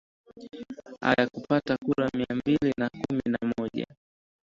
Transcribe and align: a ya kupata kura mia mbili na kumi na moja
a 1.01 1.13
ya 1.17 1.27
kupata 1.29 1.77
kura 1.77 2.09
mia 2.13 2.35
mbili 2.35 2.73
na 2.77 2.89
kumi 2.89 3.21
na 3.25 3.53
moja 3.57 3.85